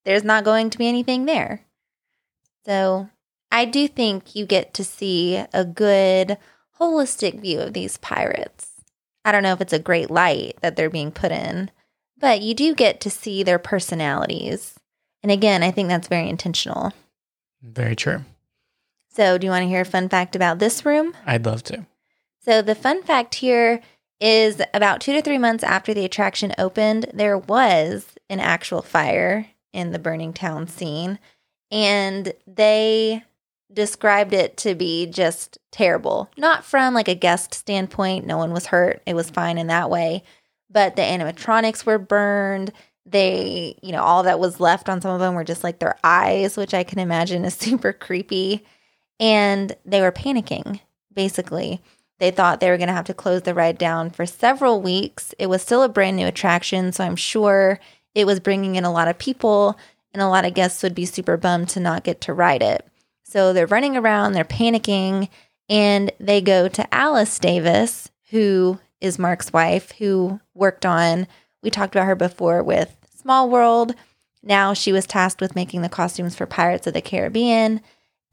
[0.06, 1.66] there's not going to be anything there.
[2.66, 3.10] So
[3.52, 6.38] I do think you get to see a good
[6.80, 8.72] holistic view of these pirates.
[9.26, 11.70] I don't know if it's a great light that they're being put in,
[12.18, 14.76] but you do get to see their personalities.
[15.22, 16.94] And again, I think that's very intentional.
[17.62, 18.24] Very true.
[19.10, 21.14] So, do you want to hear a fun fact about this room?
[21.26, 21.86] I'd love to.
[22.40, 23.82] So, the fun fact here
[24.20, 29.48] is about two to three months after the attraction opened, there was an actual fire
[29.74, 31.20] in the burning town scene.
[31.72, 33.24] And they
[33.72, 36.30] described it to be just terrible.
[36.38, 39.02] Not from like a guest standpoint, no one was hurt.
[39.06, 40.24] It was fine in that way.
[40.70, 42.72] But the animatronics were burned.
[43.06, 45.98] They, you know, all that was left on some of them were just like their
[46.04, 48.66] eyes, which I can imagine is super creepy.
[49.20, 50.80] And they were panicking,
[51.14, 51.82] basically.
[52.20, 55.34] They thought they were going to have to close the ride down for several weeks.
[55.38, 57.80] It was still a brand new attraction, so I'm sure
[58.16, 59.78] it was bringing in a lot of people,
[60.14, 62.88] and a lot of guests would be super bummed to not get to ride it.
[63.24, 65.30] So they're running around, they're panicking,
[65.70, 71.28] and they go to Alice Davis, who is Marc's wife, who worked on,
[71.62, 73.94] we talked about her before with Small World.
[74.42, 77.82] Now she was tasked with making the costumes for Pirates of the Caribbean.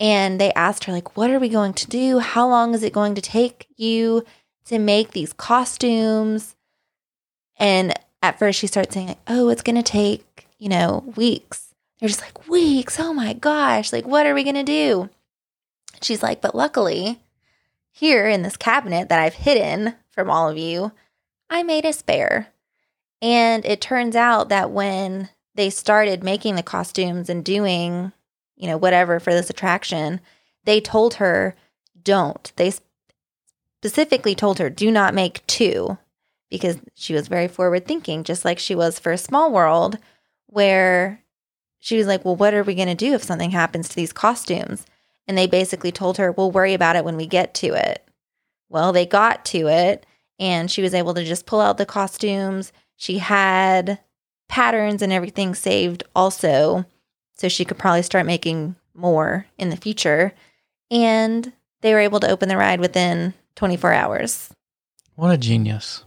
[0.01, 2.19] And they asked her, like, what are we going to do?
[2.19, 4.25] How long is it going to take you
[4.67, 6.57] to make these costumes?
[7.57, 11.75] And at first she starts saying, like, oh, it's going to take, you know, weeks.
[12.01, 12.99] They're just like, weeks.
[12.99, 13.93] Oh my gosh.
[13.93, 15.11] Like, what are we going to do?
[16.03, 17.21] She's like, but luckily,
[17.93, 20.93] here in this cabinet that I've hidden from all of you,
[21.49, 22.49] I made a spare.
[23.23, 28.13] And it turns out that when they started making the costumes and doing,
[28.57, 30.21] you know, whatever for this attraction,
[30.65, 31.55] they told her,
[32.03, 32.53] don't.
[32.57, 32.73] They
[33.81, 35.99] specifically told her, do not make two
[36.51, 39.99] because she was very forward thinking, just like she was for a Small World,
[40.47, 41.21] where
[41.81, 44.13] she was like, well, what are we going to do if something happens to these
[44.13, 44.87] costumes?
[45.27, 48.07] And they basically told her, we'll worry about it when we get to it.
[48.69, 50.07] Well, they got to it
[50.39, 52.73] and she was able to just pull out the costumes.
[52.97, 54.01] She had
[54.49, 56.87] patterns and everything saved also.
[57.37, 60.33] So she could probably start making more in the future.
[60.91, 64.51] And they were able to open the ride within 24 hours.
[65.17, 66.05] What a genius.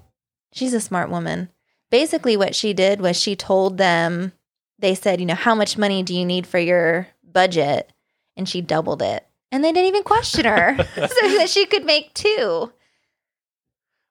[0.53, 1.49] She's a smart woman.
[1.89, 4.33] Basically, what she did was she told them,
[4.79, 7.91] they said, you know, how much money do you need for your budget?
[8.35, 9.25] And she doubled it.
[9.51, 12.71] And they didn't even question her so that she could make two.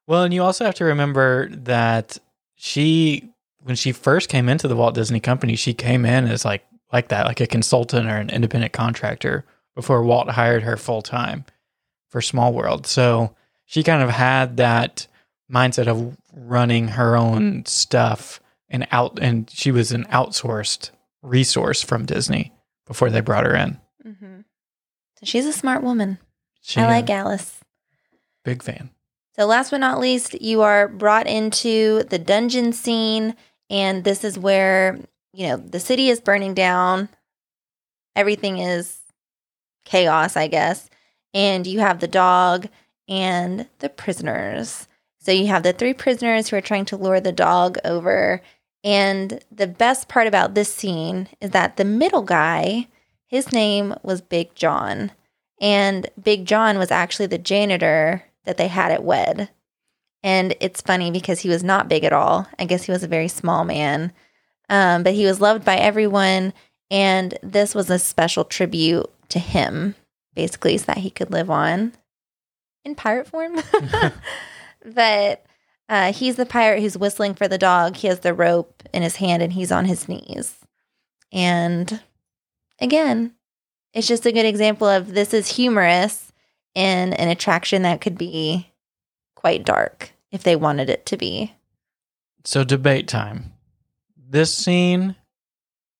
[0.07, 2.17] Well, and you also have to remember that
[2.55, 3.29] she,
[3.61, 7.09] when she first came into the Walt Disney Company, she came in as like like
[7.09, 9.45] that, like a consultant or an independent contractor
[9.75, 11.45] before Walt hired her full time
[12.09, 12.87] for Small World.
[12.87, 15.07] So she kind of had that
[15.51, 22.05] mindset of running her own stuff and out, and she was an outsourced resource from
[22.05, 22.51] Disney
[22.85, 23.79] before they brought her in.
[24.05, 24.39] Mm-hmm.
[25.19, 26.17] So she's a smart woman.
[26.61, 27.61] She, I like Alice.
[28.43, 28.89] big fan.
[29.35, 33.35] So, last but not least, you are brought into the dungeon scene,
[33.69, 34.99] and this is where,
[35.37, 37.09] you know, the city is burning down.
[38.15, 38.97] Everything is
[39.85, 40.89] chaos, I guess.
[41.31, 42.67] And you have the dog
[43.07, 44.87] and the prisoners.
[45.19, 48.41] So, you have the three prisoners who are trying to lure the dog over.
[48.83, 52.87] And the best part about this scene is that the middle guy,
[53.27, 55.11] his name was Big John.
[55.61, 59.49] And Big John was actually the janitor that they had at WED.
[60.23, 62.47] And it's funny because he was not big at all.
[62.57, 64.13] I guess he was a very small man,
[64.69, 66.53] um, but he was loved by everyone.
[66.89, 69.95] And this was a special tribute to him,
[70.35, 71.93] basically, so that he could live on
[72.85, 73.61] in pirate form.
[74.85, 75.45] but
[75.89, 77.95] uh, he's the pirate who's whistling for the dog.
[77.95, 80.55] He has the rope in his hand and he's on his knees.
[81.31, 82.01] And
[82.79, 83.33] again,
[83.93, 86.31] it's just a good example of this is humorous
[86.75, 88.71] in an attraction that could be
[89.35, 91.53] quite dark if they wanted it to be.
[92.43, 93.53] So, debate time.
[94.29, 95.15] This scene,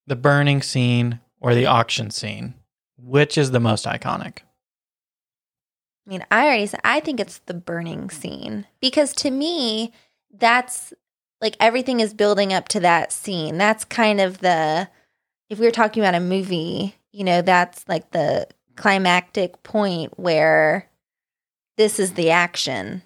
[0.05, 2.55] the burning scene, or the auction scene,
[2.97, 4.39] which is the most iconic?
[6.05, 9.93] I mean, I already said I think it's the burning scene because to me,
[10.33, 10.93] that's
[11.39, 13.57] like everything is building up to that scene.
[13.57, 14.89] That's kind of the
[15.49, 20.89] if we were talking about a movie, you know, that's like the climactic point where
[21.77, 23.03] this is the action.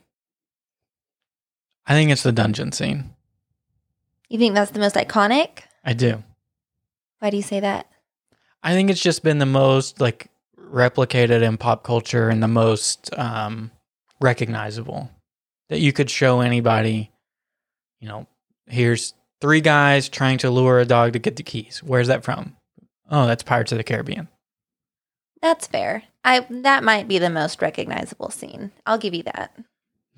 [1.85, 3.10] I think it's the dungeon scene.
[4.31, 5.63] You think that's the most iconic?
[5.83, 6.23] I do.
[7.19, 7.87] Why do you say that?
[8.63, 13.13] I think it's just been the most like replicated in pop culture and the most
[13.19, 13.71] um,
[14.21, 15.11] recognizable
[15.67, 17.11] that you could show anybody.
[17.99, 18.27] You know,
[18.67, 21.83] here's three guys trying to lure a dog to get the keys.
[21.83, 22.55] Where's that from?
[23.09, 24.29] Oh, that's Pirates of the Caribbean.
[25.41, 26.03] That's fair.
[26.23, 28.71] I that might be the most recognizable scene.
[28.85, 29.53] I'll give you that.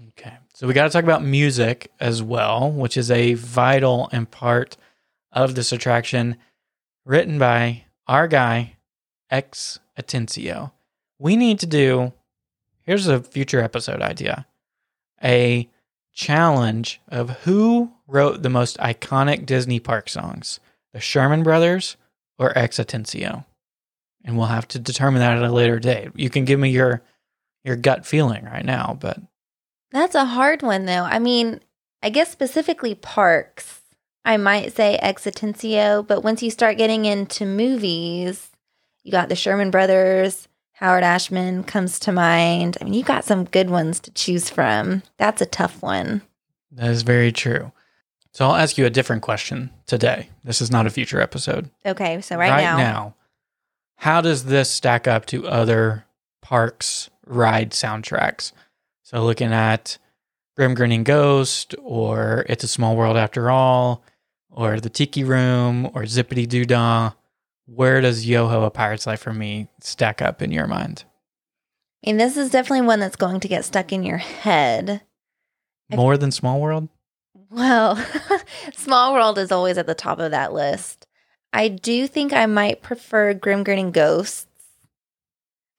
[0.09, 0.37] Okay.
[0.55, 4.77] So we got to talk about music as well, which is a vital and part
[5.31, 6.37] of this attraction
[7.05, 8.75] written by our guy,
[9.31, 10.71] X Atencio.
[11.17, 12.13] We need to do,
[12.81, 14.45] here's a future episode idea
[15.23, 15.69] a
[16.11, 20.59] challenge of who wrote the most iconic Disney park songs,
[20.91, 21.95] the Sherman Brothers
[22.37, 23.45] or X Atencio.
[24.25, 26.09] And we'll have to determine that at a later date.
[26.15, 27.01] You can give me your
[27.63, 29.17] your gut feeling right now, but
[29.93, 31.03] That's a hard one though.
[31.03, 31.61] I mean,
[32.01, 33.81] I guess specifically parks,
[34.25, 38.49] I might say X but once you start getting into movies,
[39.03, 42.77] you got the Sherman Brothers, Howard Ashman comes to mind.
[42.81, 45.03] I mean, you got some good ones to choose from.
[45.17, 46.23] That's a tough one.
[46.71, 47.71] that is very true.
[48.31, 50.29] So I'll ask you a different question today.
[50.43, 51.69] This is not a future episode.
[51.85, 53.13] Okay, so right, now,
[53.97, 56.05] how does this stack up to other
[56.41, 58.51] parks ride soundtracks?
[59.13, 59.99] So looking at
[60.57, 64.03] Grim Grinning Ghost or It's a Small World After All
[64.49, 67.11] or The Tiki Room or Zippity Doo Dah,
[67.67, 71.03] where does Yoho, A Pirate's Life for Me stack up in your mind?
[72.03, 75.01] And this is definitely one that's going to get stuck in your head.
[75.91, 76.89] I- More than Small World?
[77.51, 78.03] Well,
[78.73, 81.05] Small World is always at the top of that list.
[81.53, 84.47] I do think I might prefer Grim Grinning Ghosts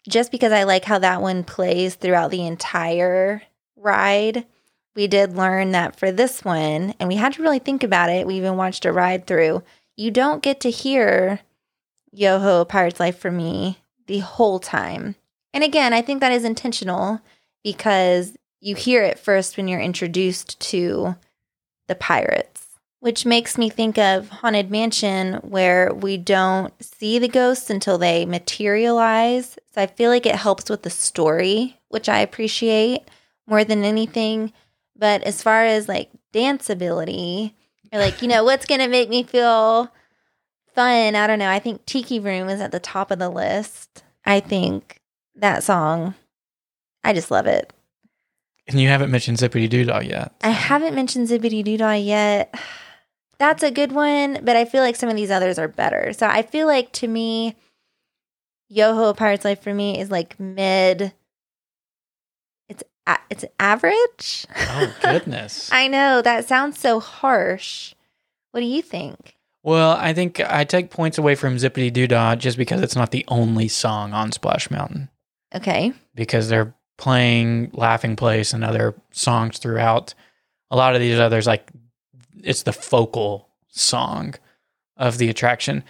[0.08, 3.42] just because I like how that one plays throughout the entire
[3.76, 4.46] ride.
[4.96, 8.26] We did learn that for this one, and we had to really think about it.
[8.26, 9.62] We even watched a ride through.
[9.96, 11.40] You don't get to hear
[12.12, 15.16] Yoho, Pirate's Life for Me the whole time.
[15.52, 17.20] And again, I think that is intentional
[17.62, 21.16] because you hear it first when you're introduced to
[21.88, 22.66] the pirates,
[23.00, 28.26] which makes me think of Haunted Mansion, where we don't see the ghosts until they
[28.26, 29.58] materialize.
[29.74, 33.02] So I feel like it helps with the story, which I appreciate
[33.48, 34.52] more than anything.
[34.96, 37.56] But as far as like dance ability,
[37.92, 39.90] or like, you know, what's going to make me feel
[40.76, 41.16] fun?
[41.16, 41.50] I don't know.
[41.50, 44.04] I think Tiki Room is at the top of the list.
[44.24, 45.00] I think
[45.34, 46.14] that song,
[47.02, 47.72] I just love it.
[48.68, 50.32] And you haven't mentioned Zippity Doo yet.
[50.42, 52.54] I haven't mentioned Zippity Doo yet.
[53.38, 56.12] That's a good one, but I feel like some of these others are better.
[56.12, 57.56] So I feel like to me,
[58.68, 61.12] Yoho Pirate's Life for me is like mid.
[62.68, 64.46] It's a- it's average.
[64.56, 65.68] Oh, goodness.
[65.72, 67.94] I know that sounds so harsh.
[68.52, 69.36] What do you think?
[69.62, 73.10] well, I think I take points away from Zippity Doo Dah just because it's not
[73.12, 75.08] the only song on Splash Mountain.
[75.54, 75.92] Okay.
[76.14, 80.12] because they're playing Laughing Place and other songs throughout.
[80.70, 81.70] A lot of these others, like
[82.42, 84.34] it's the focal song
[84.96, 85.82] of the attraction.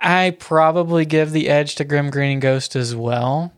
[0.00, 3.52] I probably give the edge to Grim Grinning Ghost as well,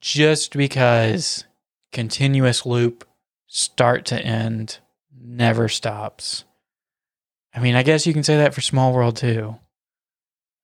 [0.00, 1.44] just because
[1.92, 3.06] continuous loop,
[3.46, 4.78] start to end,
[5.14, 6.44] never stops.
[7.54, 9.56] I mean, I guess you can say that for Small World too.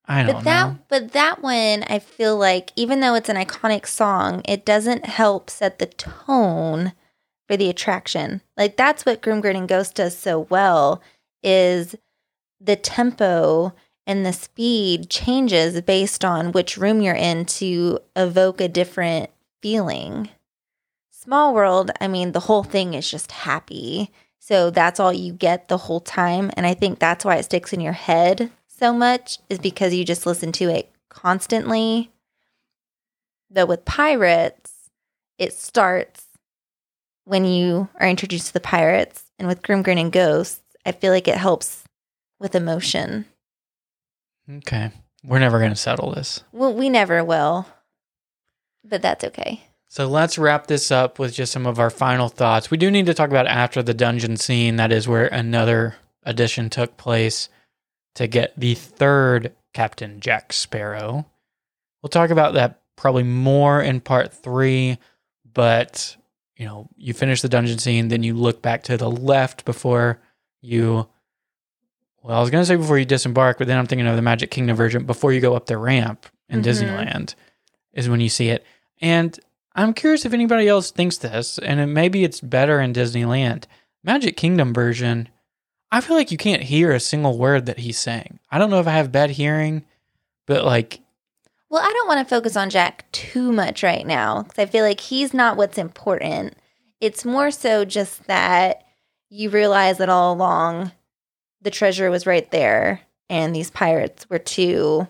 [0.05, 0.79] I don't But that know.
[0.87, 5.51] but that one I feel like even though it's an iconic song, it doesn't help
[5.51, 6.93] set the tone
[7.47, 8.41] for the attraction.
[8.57, 10.99] Like that's what Grim Grinning Ghost does so well
[11.43, 11.95] is
[12.59, 13.75] the tempo
[14.09, 19.29] and the speed changes based on which room you're in to evoke a different
[19.61, 20.27] feeling.
[21.11, 24.11] Small World, I mean, the whole thing is just happy.
[24.39, 26.49] So that's all you get the whole time.
[26.57, 30.03] And I think that's why it sticks in your head so much, is because you
[30.03, 32.09] just listen to it constantly.
[33.51, 34.89] Though with pirates,
[35.37, 36.25] it starts
[37.25, 39.25] when you are introduced to the pirates.
[39.37, 41.83] And with Grim Grinning Ghosts, I feel like it helps
[42.39, 43.25] with emotion.
[44.49, 44.91] Okay.
[45.23, 46.43] We're never going to settle this.
[46.51, 47.67] Well, we never will,
[48.83, 49.63] but that's okay.
[49.87, 52.71] So let's wrap this up with just some of our final thoughts.
[52.71, 54.75] We do need to talk about after the dungeon scene.
[54.77, 57.49] That is where another addition took place
[58.15, 61.25] to get the third Captain Jack Sparrow.
[62.01, 64.97] We'll talk about that probably more in part three,
[65.51, 66.15] but
[66.55, 70.21] you know, you finish the dungeon scene, then you look back to the left before
[70.61, 71.07] you.
[72.23, 74.21] Well, I was going to say before you disembark, but then I'm thinking of the
[74.21, 75.05] Magic Kingdom version.
[75.05, 76.65] Before you go up the ramp in Mhm.
[76.65, 77.35] Disneyland,
[77.93, 78.65] is when you see it.
[79.01, 79.39] And
[79.75, 83.63] I'm curious if anybody else thinks this, and it, maybe it's better in Disneyland.
[84.03, 85.29] Magic Kingdom version,
[85.91, 88.39] I feel like you can't hear a single word that he's saying.
[88.51, 89.85] I don't know if I have bad hearing,
[90.45, 90.99] but like,
[91.69, 94.83] Well, I don't want to focus on Jack too much right now because I feel
[94.83, 96.55] like he's not what's important.
[96.99, 98.83] It's more so just that
[99.29, 100.91] you realize that all along
[101.61, 105.07] the treasure was right there and these pirates were too,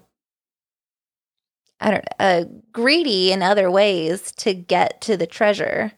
[1.79, 5.91] I don't uh, greedy in other ways to get to the treasure.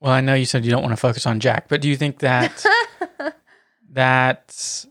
[0.00, 1.96] well, I know you said you don't want to focus on Jack, but do you
[1.96, 2.64] think that
[3.90, 4.86] that's,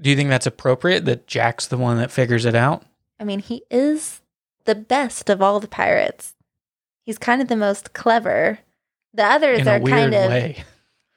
[0.00, 2.84] do you think that's appropriate that Jack's the one that figures it out?
[3.20, 4.20] I mean, he is
[4.64, 6.34] the best of all the pirates.
[7.04, 8.58] He's kind of the most clever.
[9.14, 10.64] The others In are a weird kind of way.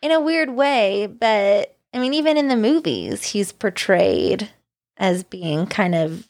[0.02, 4.50] in a weird way, but I mean, even in the movies, he's portrayed
[4.98, 6.28] as being kind of,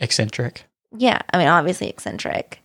[0.00, 0.64] Eccentric.
[0.96, 2.60] yeah, I mean, obviously eccentric,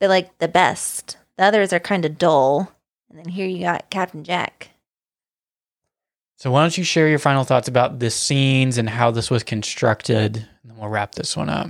[0.00, 1.16] but like the best.
[1.36, 2.72] The others are kind of dull.
[3.10, 4.70] And then here you got Captain Jack.
[6.36, 9.42] So why don't you share your final thoughts about the scenes and how this was
[9.42, 11.68] constructed, and then we'll wrap this one up.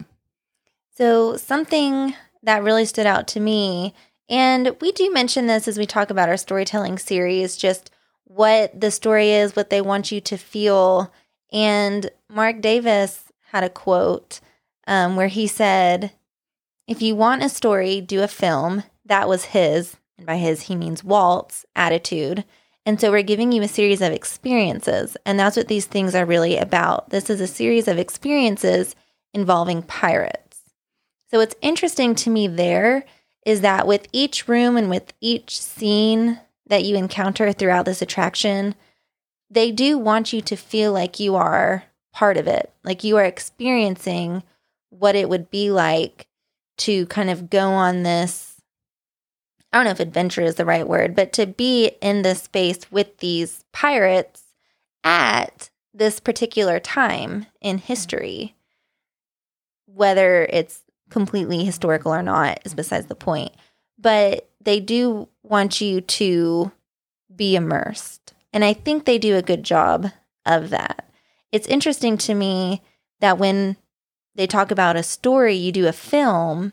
[0.96, 3.94] So, something that really stood out to me,
[4.28, 7.90] and we do mention this as we talk about our storytelling series, just
[8.24, 11.12] what the story is, what they want you to feel.
[11.52, 14.40] And Marc Davis had a quote
[14.86, 16.12] um, where he said,
[16.86, 18.82] If you want a story, do a film.
[19.04, 22.44] That was his, and by his, he means Walt's attitude.
[22.86, 25.16] And so we're giving you a series of experiences.
[25.24, 27.10] And that's what these things are really about.
[27.10, 28.94] This is a series of experiences
[29.32, 30.60] involving pirates.
[31.30, 33.04] So what's interesting to me there
[33.46, 38.74] is that with each room and with each scene that you encounter throughout this attraction,
[39.50, 43.24] they do want you to feel like you are part of it, like you are
[43.24, 44.42] experiencing
[44.90, 46.26] what it would be like
[46.76, 48.54] to kind of go on this
[49.74, 52.92] I don't know if adventure is the right word, but to be in this space
[52.92, 54.44] with these pirates
[55.02, 58.54] at this particular time in history,
[59.86, 63.52] whether it's completely historical or not is besides the point.
[63.98, 66.72] But they do want you to
[67.34, 68.34] be immersed.
[68.52, 70.10] And I think they do a good job
[70.44, 71.08] of that.
[71.52, 72.82] It's interesting to me
[73.20, 73.76] that when
[74.34, 76.72] they talk about a story, you do a film.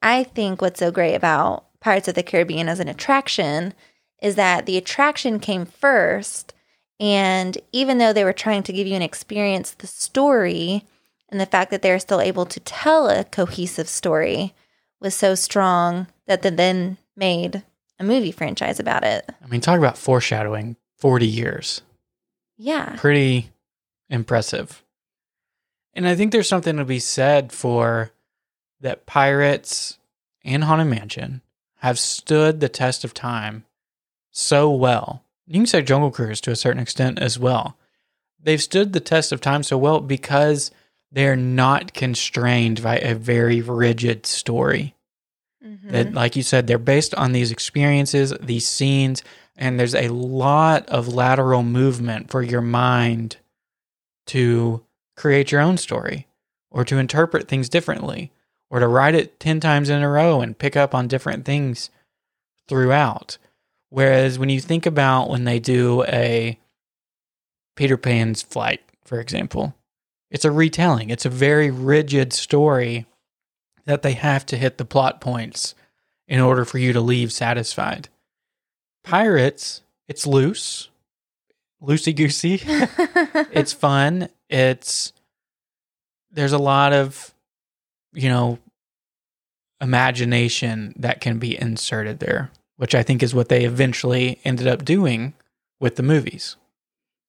[0.00, 3.74] I think what's so great about Pirates of the Caribbean as an attraction
[4.22, 6.54] is that the attraction came first.
[7.00, 10.86] And even though they were trying to give you an experience, the story
[11.28, 14.54] and the fact that they're still able to tell a cohesive story
[15.00, 17.64] was so strong that they then made
[17.98, 19.28] a movie franchise about it.
[19.42, 21.82] I mean, talk about foreshadowing 40 years.
[22.56, 22.96] Yeah.
[22.96, 23.50] Pretty
[24.08, 24.82] impressive.
[25.94, 28.10] And I think there's something to be said for
[28.80, 29.98] that Pirates
[30.44, 31.40] and Haunted Mansion
[31.78, 33.64] have stood the test of time
[34.30, 35.24] so well.
[35.46, 37.76] You can say Jungle Cruise to a certain extent as well.
[38.42, 40.70] They've stood the test of time so well because
[41.12, 44.93] they're not constrained by a very rigid story.
[45.66, 45.90] Mm-hmm.
[45.90, 49.22] That, like you said, they're based on these experiences, these scenes,
[49.56, 53.36] and there's a lot of lateral movement for your mind
[54.26, 54.84] to
[55.16, 56.26] create your own story
[56.70, 58.32] or to interpret things differently
[58.70, 61.90] or to write it 10 times in a row and pick up on different things
[62.68, 63.38] throughout.
[63.90, 66.58] Whereas when you think about when they do a
[67.76, 69.74] Peter Pan's flight, for example,
[70.30, 73.06] it's a retelling, it's a very rigid story
[73.86, 75.74] that they have to hit the plot points
[76.26, 78.08] in order for you to leave satisfied.
[79.02, 80.88] Pirates, it's loose,
[81.82, 82.60] loosey goosey.
[83.52, 84.28] it's fun.
[84.48, 85.12] It's
[86.30, 87.34] there's a lot of
[88.12, 88.58] you know
[89.80, 94.84] imagination that can be inserted there, which I think is what they eventually ended up
[94.84, 95.34] doing
[95.80, 96.56] with the movies.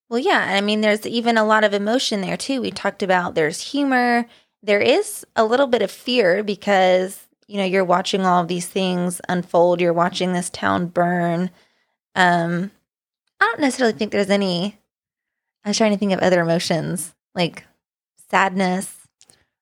[0.08, 0.54] Well, yeah.
[0.56, 2.60] I mean, there's even a lot of emotion there, too.
[2.60, 4.26] We talked about there's humor.
[4.62, 8.66] There is a little bit of fear because, you know, you're watching all of these
[8.66, 9.80] things unfold.
[9.80, 11.50] You're watching this town burn.
[12.14, 12.70] Um,
[13.40, 14.78] I don't necessarily think there's any.
[15.64, 17.64] I was trying to think of other emotions like
[18.30, 19.06] sadness,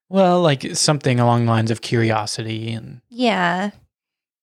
[0.09, 3.71] well, like something along the lines of curiosity and Yeah.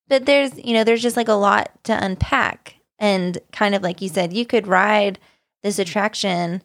[0.08, 2.74] But there's, you know, there's just like a lot to unpack.
[2.98, 5.18] And kind of like you said, you could ride
[5.62, 6.62] this attraction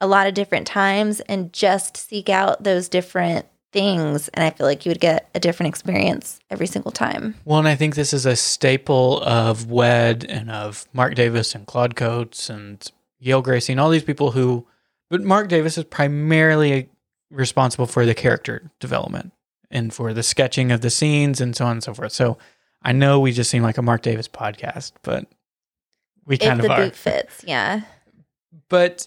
[0.00, 4.28] a lot of different times and just seek out those different things.
[4.28, 7.36] And I feel like you would get a different experience every single time.
[7.44, 11.66] Well, and I think this is a staple of WED and of Marc Davis and
[11.66, 14.66] Claude Coats and Yale Gracey and all these people who,
[15.08, 16.88] but Marc Davis is primarily
[17.30, 19.32] responsible for the character development
[19.70, 22.12] and for the sketching of the scenes and so on and so forth.
[22.12, 22.38] So
[22.82, 25.26] I know we just seem like a Marc Davis podcast, but
[26.26, 26.84] we kind if of the are.
[26.84, 27.82] boot fits, yeah.
[28.68, 29.06] But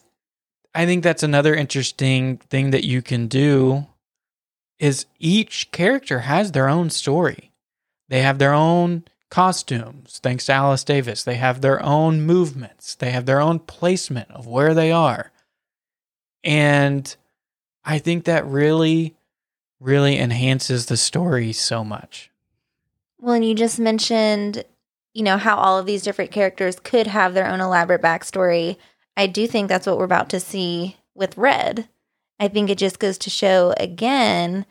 [0.75, 3.85] I think that's another interesting thing that you can do
[4.79, 7.51] is each character has their own story.
[8.09, 11.23] They have their own costumes, thanks to Alice Davis.
[11.23, 12.95] They have their own movements.
[12.95, 15.31] They have their own placement of where they are.
[16.43, 17.15] And
[17.85, 19.15] I think that really,
[19.79, 22.31] really enhances the story so much.
[23.19, 24.65] Well, and you just mentioned,
[25.13, 28.77] you know, how all of these different characters could have their own elaborate backstory.
[29.15, 31.87] I do think that's what we're about to see with Redd.
[32.39, 34.65] I think it just goes to show again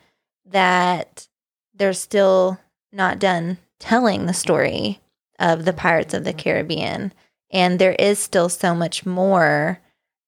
[0.45, 1.27] that
[1.73, 2.59] they're still
[2.91, 4.99] not done telling the story
[5.39, 7.13] of the Pirates of the Caribbean.
[7.51, 9.79] And there is still so much more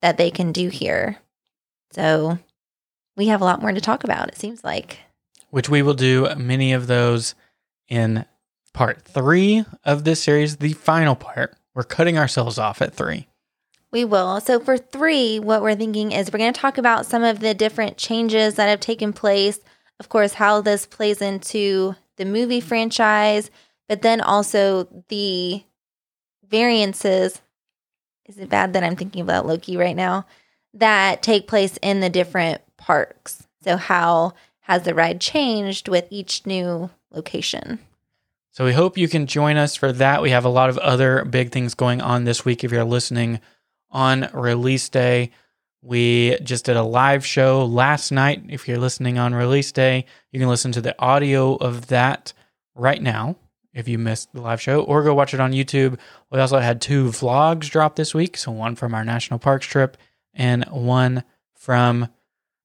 [0.02, 1.18] that they can do here.
[1.92, 2.38] So
[3.16, 5.00] we have a lot more to talk about, it seems like.
[5.50, 7.36] Which we will do many of those
[7.88, 8.26] in
[8.74, 11.56] part three of this series, the final part.
[11.74, 13.28] We're cutting ourselves off at three.
[13.96, 14.42] We will.
[14.42, 17.54] So, for three, what we're thinking is we're going to talk about some of the
[17.54, 19.58] different changes that have taken place.
[20.02, 23.50] Of course, how this plays into the movie franchise,
[23.88, 25.64] but then also the
[26.46, 27.42] variances.
[28.26, 30.26] Is it bad that I'm thinking about Loki right now?
[30.74, 33.48] That take place in the different parks.
[33.64, 34.34] So, how
[34.64, 37.80] has the ride changed with each new location?
[38.52, 40.22] So we hope you can join us for that.
[40.22, 43.40] We have a lot of other big things going on this week if you're listening
[43.96, 45.32] on release day.
[45.82, 48.44] We just did a live show last night.
[48.50, 52.34] If you're listening on release day, you can listen to the audio of that
[52.76, 53.38] right now
[53.74, 55.98] if you missed the live show, or go watch it on YouTube.
[56.30, 58.36] We also had two vlogs drop this week.
[58.38, 59.98] So, one from our national parks trip
[60.34, 61.24] and one
[61.56, 62.10] from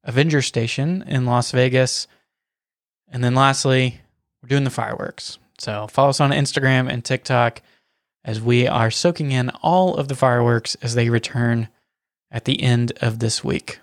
[0.03, 2.09] Avenger Station in Las Vegas.
[3.09, 4.01] And then lastly,
[4.43, 5.39] we're doing the fireworks.
[5.59, 7.62] So, follow us on Instagram and TikTok
[8.25, 11.68] as we are soaking in all of the fireworks as they return
[12.31, 13.81] at the end of this week.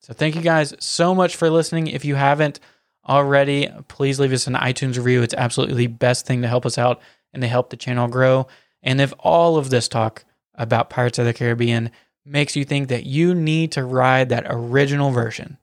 [0.00, 1.86] So, thank you guys so much for listening.
[1.86, 2.60] If you haven't,
[3.08, 5.22] already, please leave us an iTunes review.
[5.22, 7.00] It's absolutely the best thing to help us out
[7.32, 8.46] and to help the channel grow.
[8.82, 10.24] And if all of this talk
[10.54, 11.90] about Pirates of the Caribbean
[12.24, 15.58] makes you think that you need to ride that original version,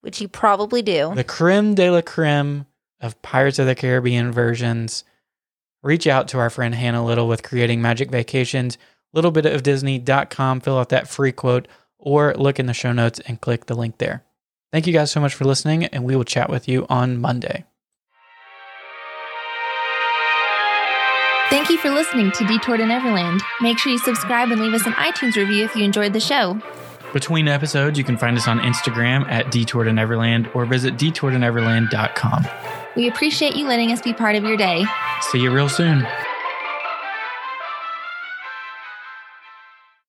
[0.00, 1.12] Which you probably do.
[1.14, 2.66] the creme de la creme
[3.00, 5.04] of Pirates of the Caribbean versions,
[5.82, 8.78] reach out to our friend Hannah Little with Creating Magic Vacations,
[9.14, 11.68] littlebitofdisney.com, fill out that free quote,
[11.98, 14.24] or look in the show notes and click the link there.
[14.72, 17.64] Thank you guys so much for listening, and we will chat with you on Monday.
[21.50, 23.42] Thank you for listening to Detour to Neverland.
[23.60, 26.58] Make sure you subscribe and leave us an iTunes review if you enjoyed the show.
[27.12, 32.81] Between episodes, you can find us on Instagram at Detour to Neverland or visit detourtoneverland.com.
[32.96, 34.84] We appreciate you letting us be part of your day.
[35.30, 36.06] See you real soon.